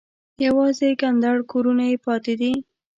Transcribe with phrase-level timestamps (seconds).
[0.45, 2.53] یوازې کنډر کورونه یې پاتې دي.